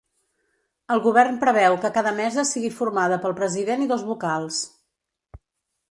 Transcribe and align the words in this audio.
El 0.95 1.01
govern 1.03 1.37
preveu 1.43 1.77
que 1.85 1.93
cada 1.99 2.15
mesa 2.21 2.47
sigui 2.53 2.73
formada 2.81 3.21
pel 3.27 3.39
president 3.43 3.87
i 3.87 3.93
dos 3.95 4.11
vocals. 4.13 4.63